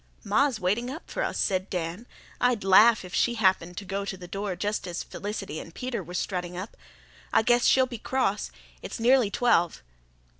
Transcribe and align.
"Ma's 0.23 0.59
waiting 0.59 0.89
up 0.89 1.11
for 1.11 1.21
us," 1.21 1.37
said 1.37 1.69
Dan. 1.69 2.07
"I'd 2.39 2.63
laugh 2.63 3.05
if 3.05 3.13
she 3.13 3.35
happened 3.35 3.77
to 3.77 3.85
go 3.85 4.03
to 4.03 4.17
the 4.17 4.27
door 4.27 4.55
just 4.55 4.87
as 4.87 5.03
Felicity 5.03 5.59
and 5.59 5.75
Peter 5.75 6.03
were 6.03 6.15
strutting 6.15 6.57
up. 6.57 6.75
I 7.31 7.43
guess 7.43 7.65
she'll 7.67 7.85
be 7.85 7.99
cross. 7.99 8.49
It's 8.81 8.99
nearly 8.99 9.29
twelve." 9.29 9.83